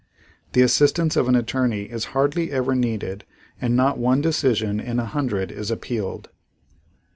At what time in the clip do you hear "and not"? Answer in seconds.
3.61-3.99